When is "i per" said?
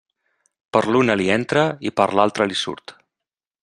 1.91-2.09